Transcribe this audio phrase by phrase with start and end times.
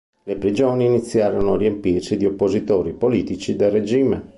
[0.23, 4.29] Le prigioni iniziarono a riempirsi di oppositori politici del regime.